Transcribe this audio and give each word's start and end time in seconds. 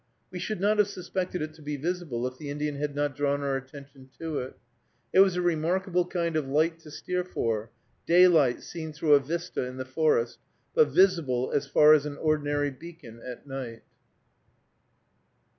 We 0.31 0.39
should 0.39 0.59
not 0.59 0.79
have 0.79 0.87
suspected 0.87 1.43
it 1.43 1.53
to 1.53 1.61
be 1.61 1.77
visible 1.77 2.25
if 2.25 2.39
the 2.39 2.49
Indian 2.49 2.73
had 2.73 2.95
not 2.95 3.15
drawn 3.15 3.41
our 3.41 3.55
attention 3.55 4.09
to 4.17 4.39
it. 4.39 4.57
It 5.13 5.19
was 5.19 5.35
a 5.35 5.43
remarkable 5.43 6.07
kind 6.07 6.35
of 6.35 6.47
light 6.49 6.79
to 6.79 6.89
steer 6.89 7.23
for, 7.23 7.69
daylight 8.07 8.63
seen 8.63 8.93
through 8.93 9.13
a 9.13 9.19
vista 9.19 9.63
in 9.63 9.77
the 9.77 9.85
forest, 9.85 10.39
but 10.73 10.87
visible 10.87 11.51
as 11.51 11.67
far 11.67 11.93
as 11.93 12.07
an 12.07 12.17
ordinary 12.17 12.71
beacon 12.71 13.21
at 13.23 13.45
night. 13.45 13.83